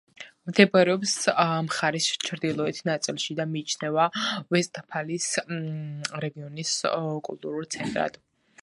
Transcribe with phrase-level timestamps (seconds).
[0.51, 1.11] მდებარეობს
[1.65, 4.09] მხარის ჩრდილოეთ ნაწილში და მიიჩნევა
[4.57, 5.29] ვესტფალიის
[6.27, 6.77] რეგიონის
[7.31, 8.23] კულტურულ ცენტრად.